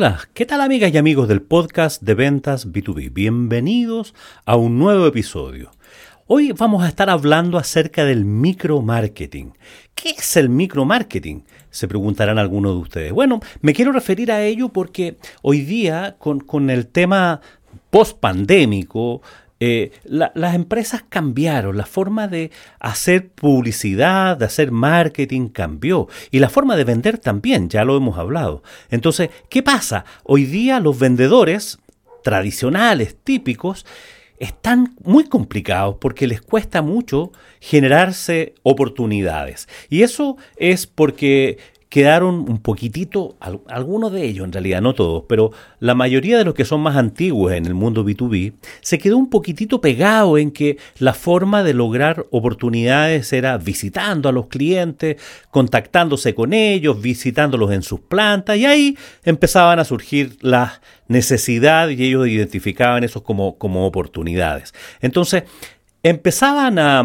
[0.00, 3.12] Hola, ¿qué tal amigas y amigos del podcast de ventas B2B?
[3.12, 4.14] Bienvenidos
[4.46, 5.72] a un nuevo episodio.
[6.26, 9.52] Hoy vamos a estar hablando acerca del micromarketing.
[9.94, 11.44] ¿Qué es el micromarketing?
[11.68, 13.12] Se preguntarán algunos de ustedes.
[13.12, 17.42] Bueno, me quiero referir a ello porque hoy día con, con el tema
[17.90, 19.20] post-pandémico,
[19.62, 26.48] eh, las empresas cambiaron, la forma de hacer publicidad, de hacer marketing cambió y la
[26.48, 28.62] forma de vender también, ya lo hemos hablado.
[28.88, 30.06] Entonces, ¿qué pasa?
[30.24, 31.78] Hoy día los vendedores
[32.24, 33.84] tradicionales, típicos,
[34.38, 39.68] están muy complicados porque les cuesta mucho generarse oportunidades.
[39.90, 41.58] Y eso es porque
[41.90, 46.54] quedaron un poquitito, algunos de ellos en realidad, no todos, pero la mayoría de los
[46.54, 50.78] que son más antiguos en el mundo B2B, se quedó un poquitito pegado en que
[50.98, 57.82] la forma de lograr oportunidades era visitando a los clientes, contactándose con ellos, visitándolos en
[57.82, 63.84] sus plantas, y ahí empezaban a surgir las necesidades y ellos identificaban eso como, como
[63.84, 64.72] oportunidades.
[65.00, 65.42] Entonces,
[66.04, 67.02] empezaban a,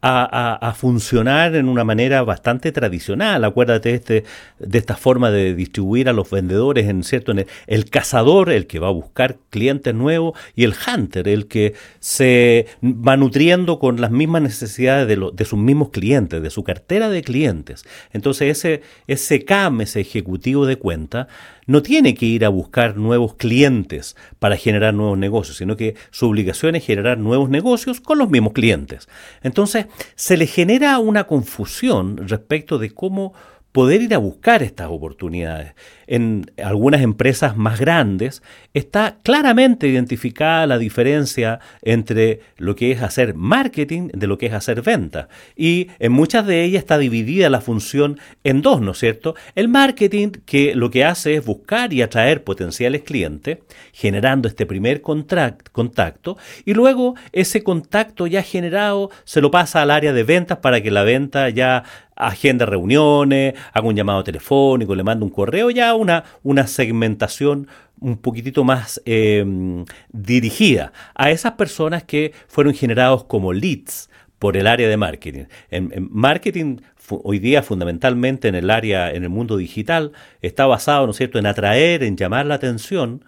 [0.00, 3.44] a, funcionar en una manera bastante tradicional.
[3.44, 4.24] Acuérdate este,
[4.58, 7.32] de esta forma de distribuir a los vendedores en cierto
[7.66, 12.66] el, cazador, el que va a buscar clientes nuevos, y el hunter, el que se
[12.82, 17.22] va nutriendo con las mismas necesidades de, de sus mismos clientes, de su cartera de
[17.22, 17.84] clientes.
[18.12, 21.28] Entonces ese, ese CAM, ese ejecutivo de cuenta,
[21.68, 26.26] no tiene que ir a buscar nuevos clientes para generar nuevos negocios, sino que su
[26.26, 29.06] obligación es generar nuevos negocios con los mismos clientes.
[29.42, 33.34] Entonces, se le genera una confusión respecto de cómo
[33.72, 35.74] poder ir a buscar estas oportunidades.
[36.06, 43.34] En algunas empresas más grandes está claramente identificada la diferencia entre lo que es hacer
[43.34, 45.28] marketing de lo que es hacer venta.
[45.54, 49.34] Y en muchas de ellas está dividida la función en dos, ¿no es cierto?
[49.54, 53.58] El marketing que lo que hace es buscar y atraer potenciales clientes,
[53.92, 60.14] generando este primer contacto, y luego ese contacto ya generado se lo pasa al área
[60.14, 61.84] de ventas para que la venta ya
[62.18, 67.68] agenda reuniones, haga un llamado telefónico, le manda un correo, ya una, una segmentación
[68.00, 74.66] un poquitito más em, dirigida a esas personas que fueron generados como leads por el
[74.66, 75.44] área de marketing.
[75.70, 76.78] En, marketing
[77.10, 80.12] hoy día fundamentalmente en el área, en el mundo digital,
[80.42, 83.24] está basado, ¿no cierto?, en atraer, en llamar la atención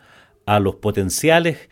[0.47, 1.69] a los potenciales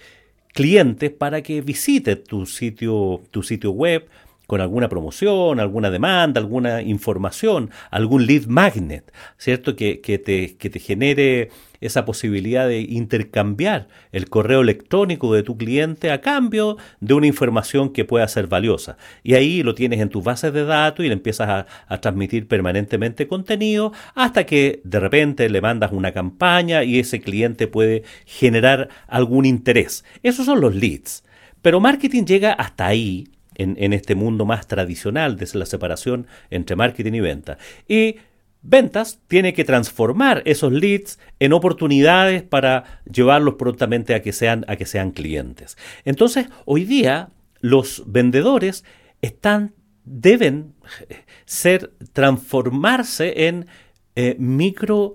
[0.54, 4.08] clientes para que visite tu sitio, tu sitio web,
[4.48, 9.76] con alguna promoción, alguna demanda, alguna información, algún lead magnet, ¿cierto?
[9.76, 11.50] Que, que, te, que te genere
[11.82, 17.92] esa posibilidad de intercambiar el correo electrónico de tu cliente a cambio de una información
[17.92, 18.96] que pueda ser valiosa.
[19.22, 22.48] Y ahí lo tienes en tus bases de datos y le empiezas a, a, transmitir
[22.48, 28.88] permanentemente contenido hasta que de repente le mandas una campaña y ese cliente puede generar
[29.08, 30.06] algún interés.
[30.22, 31.22] Esos son los leads.
[31.60, 33.28] Pero marketing llega hasta ahí
[33.58, 37.58] en, este mundo más tradicional de la separación entre marketing y venta.
[37.86, 38.16] Y
[38.62, 44.76] ventas tiene que transformar esos leads en oportunidades para llevarlos prontamente a que sean, a
[44.76, 45.76] que sean clientes.
[46.04, 47.30] Entonces, hoy día
[47.60, 48.84] los vendedores
[49.20, 50.74] están, deben
[51.44, 53.66] ser, transformarse en
[54.14, 55.14] eh, micro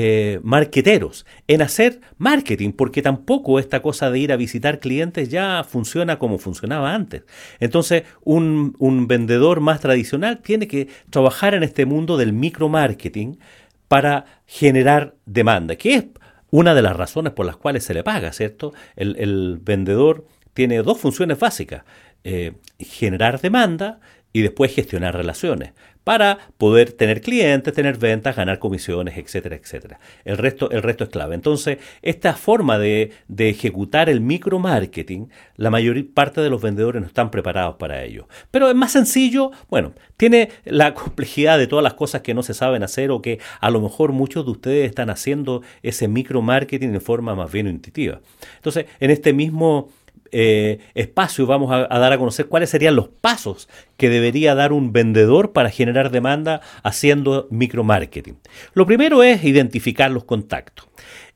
[0.00, 5.64] eh, marqueteros, en hacer marketing, porque tampoco esta cosa de ir a visitar clientes ya
[5.68, 7.24] funciona como funcionaba antes.
[7.58, 8.76] Entonces, un,
[9.08, 13.40] vendedor más tradicional tiene que trabajar en este mundo del micromarketing
[13.88, 16.04] para generar demanda, que es
[16.52, 18.72] una de las razones por las cuales se le paga, ¿cierto?
[18.94, 21.82] El, vendedor tiene dos funciones básicas,
[22.22, 23.98] eh, generar demanda
[24.32, 25.72] y después gestionar relaciones
[26.08, 30.00] para poder tener clientes, tener ventas, ganar comisiones, etcétera, etcétera.
[30.24, 31.34] El resto, el resto es clave.
[31.34, 37.30] Entonces, esta forma de, ejecutar el micromarketing, la mayor parte de los vendedores no están
[37.30, 38.26] preparados para ello.
[38.50, 42.54] Pero es más sencillo, bueno, tiene la complejidad de todas las cosas que no se
[42.54, 47.00] saben hacer o que a lo mejor muchos de ustedes están haciendo ese micromarketing de
[47.00, 48.22] forma más bien intuitiva.
[48.56, 49.90] Entonces, en este mismo
[50.32, 54.92] eh, espacio vamos a, dar a conocer cuáles serían los pasos que debería dar un
[54.92, 58.38] vendedor para generar demanda haciendo micromarketing.
[58.74, 60.88] Lo primero es identificar los contactos.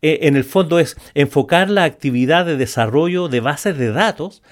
[0.02, 4.42] Eh, en el fondo es enfocar la actividad de desarrollo de bases de datos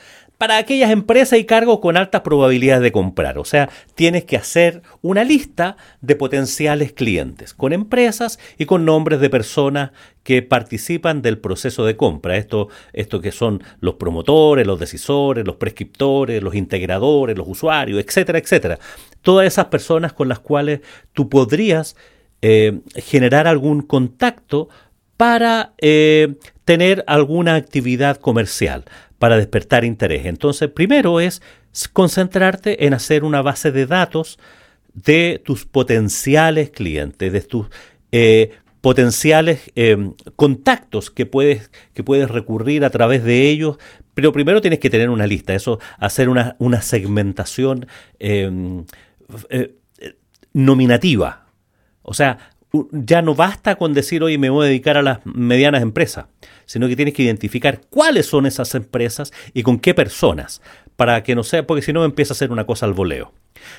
[0.40, 3.36] para aquellas empresas y cargos con altas probabilidades de comprar.
[3.36, 9.20] O sea, tienes que hacer una lista de potenciales clientes con empresas y con nombres
[9.20, 9.90] de personas
[10.22, 12.38] que participan del proceso de compra.
[12.38, 18.38] Esto, esto que son los promotores, los decisores, los prescriptores, los integradores, los usuarios, etcétera,
[18.38, 18.78] etcétera.
[19.20, 20.80] Todas esas personas con las cuales
[21.12, 21.96] tú podrías
[22.40, 24.70] eh, generar algún contacto
[25.18, 28.86] para eh, tener alguna actividad comercial,
[29.20, 30.24] para despertar interés.
[30.24, 31.42] Entonces, primero es
[31.92, 34.38] concentrarte en hacer una base de datos
[34.94, 37.66] de tus potenciales clientes, de tus
[38.12, 43.76] eh, potenciales eh, contactos que puedes, que puedes recurrir a través de ellos,
[44.14, 47.86] pero primero tienes que tener una lista, eso, hacer una, una segmentación
[48.18, 48.86] em,
[49.50, 49.74] eh,
[50.54, 51.44] nominativa.
[52.00, 52.38] O sea,
[52.92, 56.26] ya no basta con decir, oye, me voy a dedicar a las medianas empresas,
[56.70, 60.62] sino que tienes que identificar cuáles son esas empresas y con qué personas,
[60.94, 63.32] para que no sea, porque si no empieza a ser una cosa al voleo.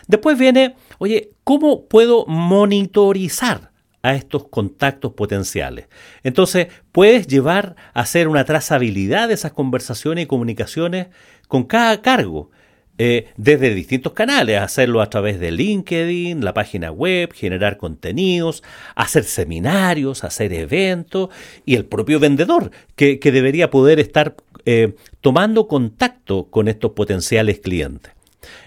[0.10, 3.72] Después viene, oye, ¿cómo puedo monitorizar
[4.04, 5.88] a estos contactos potenciales.
[6.24, 11.08] Entonces, puedes llevar a hacer una trazabilidad de esas conversaciones y comunicaciones
[11.48, 12.50] con cada cargo.
[12.98, 18.64] Eh, desde distintos canales, hacerlo a través de LinkedIn, la página web, generar contenidos,
[18.96, 21.30] hacer seminarios, hacer eventos
[21.66, 24.36] y el propio vendedor que, debería poder estar
[24.66, 28.14] eh, tomando contacto con estos potenciales clientes.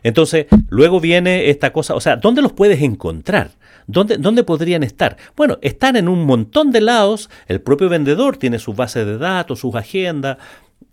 [0.02, 3.52] Entonces, luego viene esta cosa, o sea, ¿dónde los puedes encontrar?
[3.86, 5.16] ¿Dónde, ¿Dónde, podrían estar?
[5.36, 9.60] Bueno, están en un montón de lados, el propio vendedor tiene sus bases de datos,
[9.60, 10.38] sus agendas,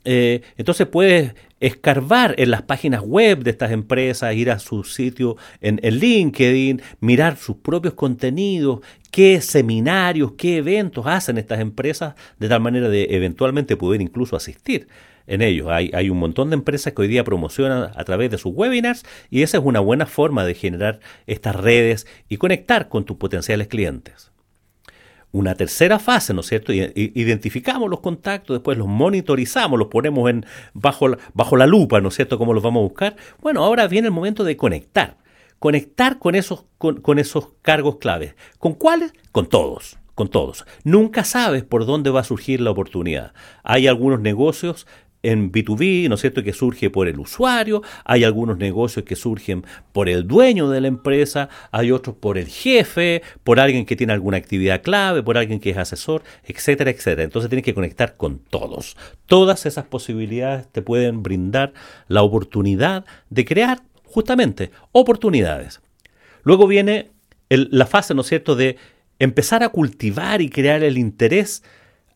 [0.03, 5.37] eh, entonces puedes escarbar en las páginas web de estas empresas, ir a su sitio
[5.61, 8.81] en, en, LinkedIn, mirar sus propios contenidos,
[9.11, 14.87] qué seminarios, qué eventos hacen estas empresas, de tal manera de eventualmente poder incluso asistir
[15.27, 15.67] en ellos.
[15.69, 19.05] Hay, hay un montón de empresas que hoy día promocionan a través de sus webinars
[19.29, 23.67] y esa es una buena forma de generar estas redes y conectar con tus potenciales
[23.67, 24.30] clientes.
[25.33, 26.73] Una tercera fase, ¿no es cierto?
[26.73, 32.09] Identificamos los contactos, después los monitorizamos, los ponemos en, bajo, la, bajo la lupa, ¿no
[32.09, 32.37] es cierto?
[32.37, 33.15] ¿Cómo los vamos a buscar?
[33.41, 35.17] Bueno, ahora viene el momento de conectar.
[35.59, 38.35] Conectar con esos, con, con esos cargos claves.
[38.57, 39.13] ¿Con cuáles?
[39.31, 40.65] Con todos con todos.
[40.83, 43.33] Nunca sabes por dónde va a surgir la oportunidad.
[43.63, 44.85] Hay algunos negocios
[45.23, 49.63] en B2B, ¿no es cierto?, que surge por el usuario, hay algunos negocios que surgen
[49.91, 54.13] por el dueño de la empresa, hay otros por el jefe, por alguien que tiene
[54.13, 57.23] alguna actividad clave, por alguien que es asesor, etcétera, etcétera.
[57.23, 58.97] Entonces tienes que conectar con todos.
[59.25, 61.73] Todas esas posibilidades te pueden brindar
[62.07, 65.81] la oportunidad de crear justamente oportunidades.
[66.43, 67.11] Luego viene
[67.49, 68.77] la fase, ¿no es cierto?, de
[69.19, 71.63] empezar a cultivar y crear el interés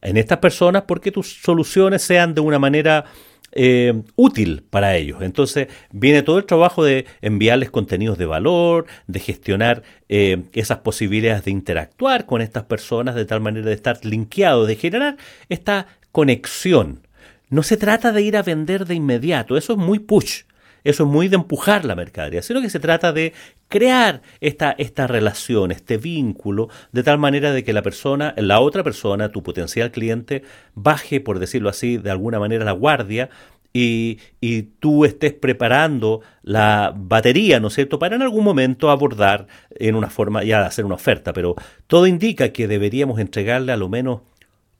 [0.05, 3.05] en estas personas porque tus soluciones sean de una manera
[3.51, 5.21] eh, útil para ellos.
[5.21, 11.45] Entonces viene todo el trabajo de enviarles contenidos de valor, de gestionar eh, esas posibilidades
[11.45, 15.17] de interactuar con estas personas de tal manera de estar linkeado, de generar
[15.49, 17.01] esta conexión.
[17.49, 20.43] No se trata de ir a vender de inmediato, eso es muy push.
[20.85, 23.33] Eso es muy de empujar la mercadería, sino que se trata de
[23.67, 28.83] crear esta, esta relación, este vínculo, de tal manera de que la persona, la otra
[28.83, 30.43] persona, tu potencial cliente,
[30.75, 33.31] baje, por decirlo así, de alguna manera la guardia
[33.73, 39.47] y, y, tú estés preparando la batería, ¿no es cierto?, para en algún momento abordar
[39.71, 41.33] en una forma ya hacer una oferta.
[41.33, 41.55] Pero
[41.87, 44.21] todo indica que deberíamos entregarle a lo menos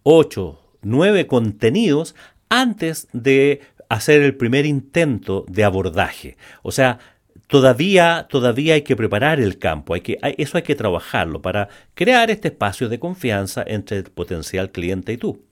[0.03, 2.15] 8, 9 contenidos
[2.48, 6.38] antes de hacer el primer intento de abordaje.
[6.63, 7.00] O sea,
[7.48, 12.32] todavía, todavía hay que preparar el campo, hay que, eso hay que trabajarlo para crear
[12.32, 15.45] este espacio de confianza entre el potencial cliente y tú.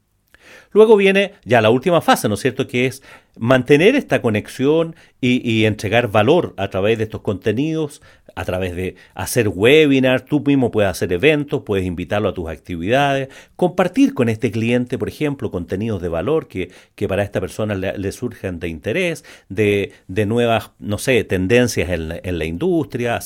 [0.72, 3.04] Luego viene ya la última fase, ¿no es cierto?, que es
[3.38, 8.02] mantener esta conexión y, entregar valor a través de estos contenidos,
[8.36, 13.30] a través de hacer webinars, tú mismo puedes hacer eventos, puedes invitarlo a tus actividades,
[13.56, 18.12] compartir con este cliente, por ejemplo, contenidos de valor que, que para esta persona le,
[18.12, 23.20] surjan de interés, de, de, nuevas, no sé, tendencias en la, en la industria,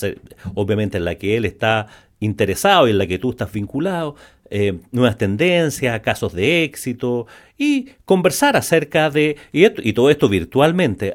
[0.54, 1.88] obviamente en la que él está
[2.20, 4.16] interesado y en la que tú estás vinculado,
[4.50, 7.28] eh, nuevas tendencias, casos de éxito
[7.58, 11.14] y conversar acerca de, y, todo esto virtualmente,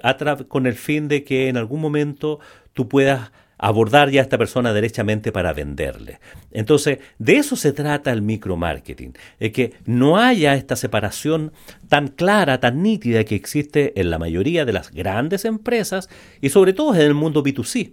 [0.48, 2.40] con el fin de que en algún momento
[2.72, 6.18] tú puedas abordar ya a esta persona derechamente para venderle.
[6.50, 11.52] Entonces, de eso se trata el micromarketing, es que no haya esta separación
[11.88, 16.08] tan clara, tan nítida que existe en la mayoría de las grandes empresas
[16.40, 17.92] y sobre todo en el mundo B2C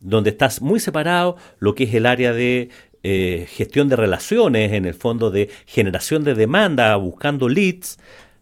[0.00, 2.68] donde estás muy separado lo que es el área de
[3.02, 7.98] eh, gestión de relaciones, en el fondo de generación de demanda, buscando leads,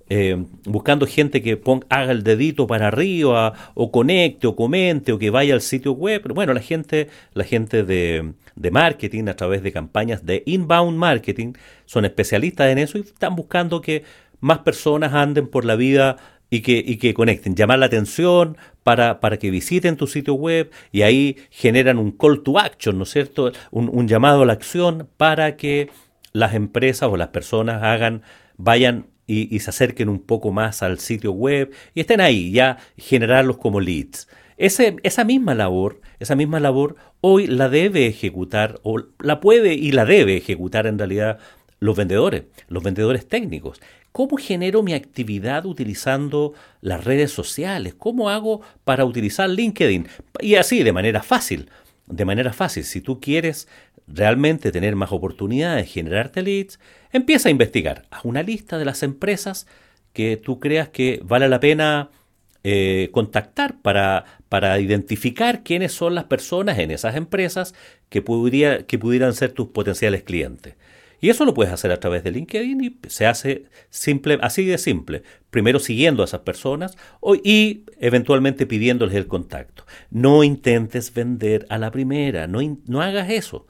[0.08, 5.30] eh, buscando gente que haga el dedito para arriba, o conecte, o comente, o que
[5.30, 6.22] vaya al sitio web.
[6.32, 11.54] Bueno, la gente, la gente de, de marketing, a través de campañas de inbound marketing,
[11.84, 14.04] son especialistas en eso y están buscando que
[14.40, 16.16] más personas anden por la vida
[16.50, 20.70] y que, y que conecten, llamar la atención para, para, que visiten tu sitio web
[20.92, 23.52] y ahí generan un call to action, ¿no es cierto?
[23.70, 25.90] Un, llamado a la acción para que
[26.32, 28.22] las empresas o las personas hagan,
[28.56, 33.58] vayan y, se acerquen un poco más al sitio web y estén ahí, ya generarlos
[33.58, 34.28] como leads.
[34.56, 40.04] Esa misma labor, esa misma labor hoy la debe ejecutar, o la puede y la
[40.04, 41.38] debe ejecutar en realidad
[41.80, 43.80] los vendedores, los vendedores técnicos.
[44.12, 47.94] ¿Cómo genero mi actividad utilizando las redes sociales?
[47.98, 50.08] ¿Cómo hago para utilizar LinkedIn?
[50.40, 51.68] Y así, de manera fácil.
[52.06, 53.68] De manera fácil, si tú quieres
[54.06, 56.78] realmente tener más oportunidades, generarte leads,
[57.12, 58.04] empieza a investigar.
[58.10, 59.66] Haz una lista de las empresas
[60.12, 62.10] que tú creas que vale la pena
[62.64, 67.74] eh, contactar para, para identificar quiénes son las personas en esas empresas
[68.08, 68.24] que,
[68.86, 70.74] que pudieran ser tus potenciales clientes.
[71.26, 74.78] Y eso lo puedes hacer a través de LinkedIn y se hace simple, así de
[74.78, 75.24] simple.
[75.50, 76.96] Primero siguiendo a esas personas
[77.42, 79.84] y eventualmente pidiéndoles el contacto.
[80.08, 83.66] No intentes vender a la primera, no, no hagas eso.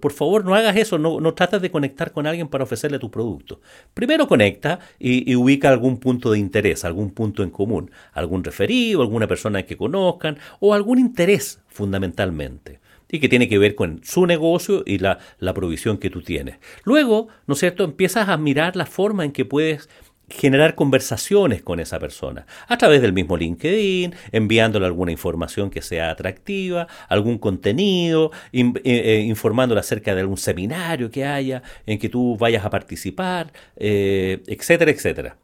[0.00, 3.10] por favor, no hagas eso, no, no trates de conectar con alguien para ofrecerle tu
[3.10, 3.60] producto.
[3.92, 9.02] Primero conecta y, y ubica algún punto de interés, algún punto en común, algún referido,
[9.02, 14.26] alguna persona que conozcan o algún interés fundamentalmente y que tiene que ver con su
[14.26, 16.58] negocio y la, la provisión que tú tienes.
[16.84, 19.88] Luego, ¿no es cierto?, empiezas a mirar la forma en que puedes
[20.28, 26.10] generar conversaciones con esa persona a través del mismo LinkedIn, enviándole alguna información que sea
[26.10, 32.36] atractiva, algún contenido, eh, eh, informándole acerca de algún seminario que haya en que tú
[32.36, 35.36] vayas a participar, eh, etcétera, etcétera.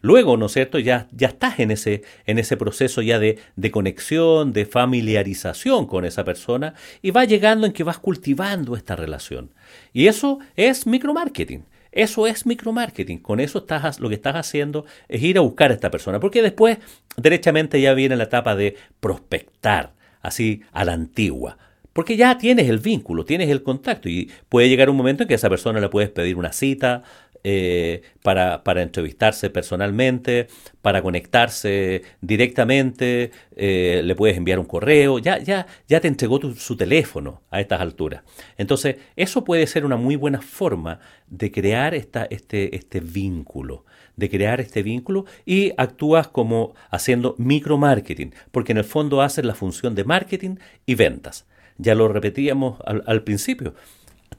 [0.00, 0.78] Luego, ¿no es cierto?
[0.78, 6.04] Ya, ya estás en ese, en ese proceso ya de, de, conexión, de familiarización con
[6.04, 9.50] esa persona y va llegando en que vas cultivando esta relación.
[9.92, 11.64] Y eso es micromarketing.
[11.92, 13.18] Eso es micromarketing.
[13.18, 16.20] Con eso estás, lo que estás haciendo es ir a buscar a esta persona.
[16.20, 16.78] Porque después,
[17.16, 19.92] derechamente, ya viene la etapa de prospectar,
[20.22, 21.58] así a la antigua.
[21.92, 25.34] Porque ya tienes el vínculo, tienes el contacto y puede llegar un momento en que
[25.34, 27.02] a esa persona le puedes pedir una cita,
[27.42, 30.48] eh, para, para, entrevistarse personalmente,
[30.82, 36.76] para conectarse directamente, eh, le puedes enviar un correo, ya, ya, ya te entregó su
[36.76, 38.22] teléfono a estas alturas.
[38.58, 43.84] Entonces, eso puede ser una muy buena forma de crear esta, este, este vínculo
[44.16, 49.54] de crear este vínculo y actúas como haciendo micromarketing, porque en el fondo haces la
[49.54, 51.46] función de marketing y ventas.
[51.78, 53.74] Ya lo repetíamos al principio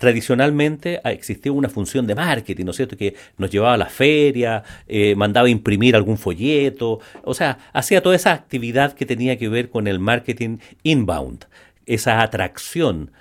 [0.02, 4.64] tradicionalmente existía una función de marketing, ¿no es cierto?, que nos llevaba a la feria,
[4.88, 9.70] eh, mandaba imprimir algún folleto, o sea, hacía toda esa actividad que tenía que ver
[9.70, 11.46] con el marketing inbound,
[11.86, 13.12] esa atracción,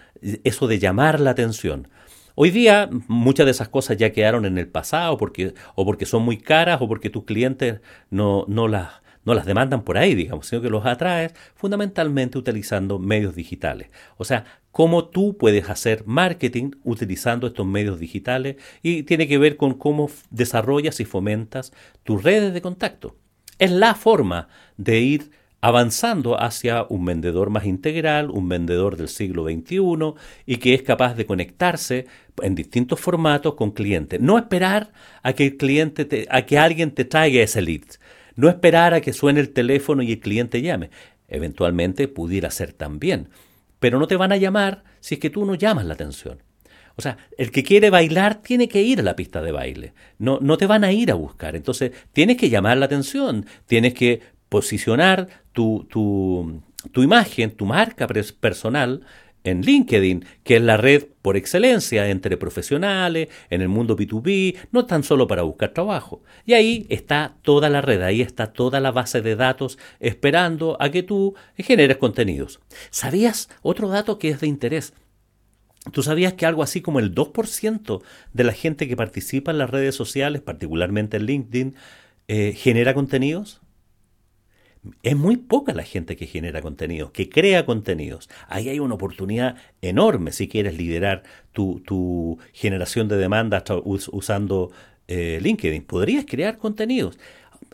[0.43, 1.89] eso de llamar la atención.
[2.35, 6.23] Hoy día muchas de esas cosas ya quedaron en el pasado porque, o porque son
[6.23, 10.47] muy caras o porque tus clientes no, no las no las demandan por ahí, digamos,
[10.47, 13.91] sino que los atraes fundamentalmente utilizando medios digitales.
[14.17, 19.57] O sea, cómo tú puedes hacer marketing utilizando estos medios digitales y tiene que ver
[19.57, 21.73] con cómo desarrollas y fomentas
[22.05, 23.17] tus redes de contacto.
[23.59, 29.45] Es la forma de ir avanzando hacia un vendedor más integral, un vendedor del siglo
[29.45, 30.15] XXI
[30.47, 32.07] y que es capaz de conectarse
[32.43, 34.21] en distintos formatos con clientes.
[34.21, 37.83] No esperar a que el cliente a que alguien te traiga ese lead,
[38.37, 40.91] no esperar a que suene el teléfono y el cliente llame.
[41.29, 43.29] Eventualmente pudiera ser también.
[43.81, 46.43] Pero no te van a llamar si es que tú no llamas la atención.
[46.97, 49.95] O sea, el que quiere bailar tiene que ir a la pista de baile.
[50.19, 51.57] No, no te van a ir a buscar.
[51.57, 53.47] Entonces, tienes que llamar la atención.
[53.67, 59.03] Tienes que posicionar tu, tu, tu imagen, tu marca personal
[59.45, 64.87] en LinkedIn, que es la red por excelencia entre profesionales, en el mundo B2B, no
[64.87, 66.23] tan solo para buscar trabajo.
[66.47, 70.91] Y ahí está toda la red, ahí está toda la base de datos esperando a
[70.91, 72.61] que tú generes contenidos.
[72.91, 74.93] ¿Sabías otro dato que es de interés?
[75.93, 78.03] ¿Tú sabías que algo así como el 2%
[78.35, 81.75] de la gente que participa en las redes sociales, particularmente en LinkedIn,
[82.29, 83.60] eh, genera contenidos?
[85.03, 88.31] Es muy poca la gente que genera contenidos, que crea contenidos.
[88.49, 91.23] Ahí hay una oportunidad enorme si quieres liderar
[91.53, 94.73] tu, generación de demandas usando
[95.07, 95.83] eh, LinkedIn.
[95.83, 97.19] Podrías crear contenidos.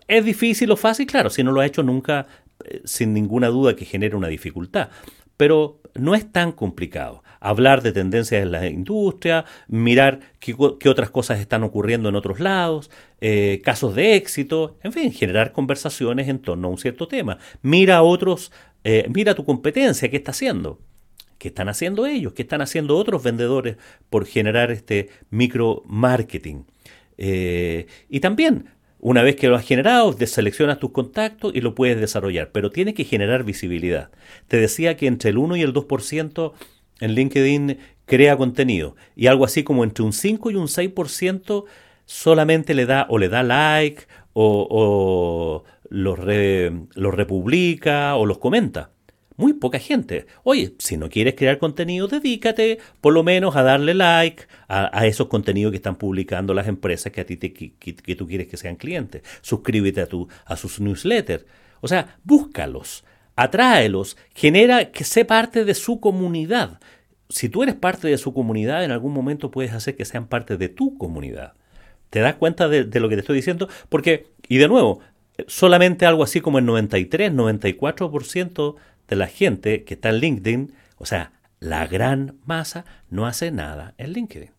[0.09, 1.07] ¿Es difícil o fácil?
[1.07, 2.27] Claro, si no lo has hecho nunca,
[2.65, 4.91] eh, sin ninguna duda que genera una dificultad.
[5.37, 10.55] Pero no es tan complicado hablar de tendencias en la industria, mirar qué,
[10.89, 12.91] otras cosas están ocurriendo en otros lados,
[13.21, 17.39] eh, casos de éxito, en fin, generar conversaciones en torno a un cierto tema.
[17.63, 18.53] Mira a otros,
[18.85, 20.79] eh, mira tu competencia, qué está haciendo.
[21.39, 22.33] ¿Qué están haciendo ellos?
[22.33, 23.77] ¿Qué están haciendo otros vendedores
[24.09, 26.63] por generar este micro marketing?
[27.19, 32.01] Eh, y también una vez que lo has generado, deseleccionas tus contactos y lo puedes
[32.01, 34.11] desarrollar, pero tiene que generar visibilidad.
[34.49, 36.53] Te decía que entre el 1 y el 2%
[37.01, 41.65] en LinkedIn crea contenido y algo así como entre un 5 y un 6%
[42.05, 46.19] solamente le da o le da like o, los,
[46.95, 48.91] los republica o los comenta.
[49.37, 50.27] Muy poca gente.
[50.45, 55.27] Oye, si no quieres crear contenido, dedícate por lo menos a darle like a, esos
[55.29, 58.77] contenidos que están publicando las empresas que a ti te, que, tú quieres que sean
[58.77, 59.23] clientes.
[59.43, 61.45] Suscríbete a, tu, a sus newsletters.
[61.83, 63.05] O sea, búscalos,
[63.37, 66.81] atráelos, genera que sea parte de su comunidad.
[67.29, 70.57] Si tú eres parte de su comunidad, en algún momento puedes hacer que sean parte
[70.57, 71.55] de tu comunidad.
[72.11, 73.69] ¿Te das cuenta de, de lo que te estoy diciendo?
[73.89, 75.01] Porque, y de nuevo,
[75.47, 78.77] solamente algo así como el 93, 94%
[79.09, 83.95] de la gente que está en LinkedIn, o sea, la gran masa no hace nada
[83.99, 84.56] en LinkedIn.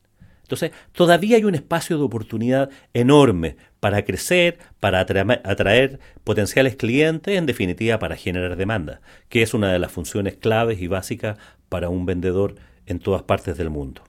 [0.48, 7.46] Entonces, todavía hay un espacio de oportunidad enorme para crecer, para atraer, potenciales clientes, en
[7.46, 11.38] definitiva, para generar demanda, que es una de las funciones claves y básicas
[11.68, 14.04] para un vendedor en todas partes del mundo.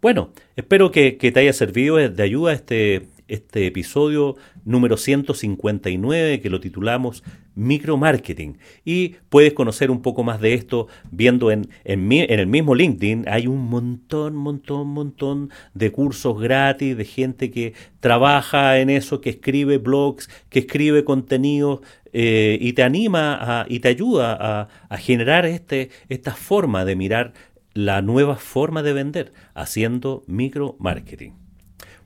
[0.00, 6.50] Bueno, espero que, que te haya servido de ayuda este este episodio número 159 que
[6.50, 7.24] lo titulamos
[7.54, 8.58] Micromarketing.
[8.84, 13.24] Y puedes conocer un poco más de esto viendo en, en, el mismo LinkedIn.
[13.28, 19.30] Hay un montón, montón, montón de cursos gratis de gente que trabaja en eso, que
[19.30, 25.46] escribe blogs, que escribe contenido eh, y te anima y te ayuda a, a generar
[25.46, 27.32] este, esta forma de mirar
[27.74, 31.42] la nueva forma de vender haciendo micromarketing.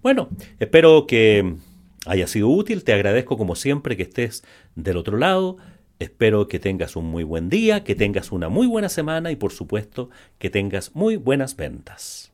[0.06, 0.28] Bueno,
[0.60, 1.56] espero que
[2.06, 2.84] haya sido útil.
[2.84, 4.44] Te agradezco como siempre que estés
[4.76, 5.56] del otro lado.
[5.98, 9.50] Espero que tengas un muy buen día, que tengas una muy buena semana y por
[9.50, 10.08] supuesto
[10.38, 12.32] que tengas muy buenas ventas.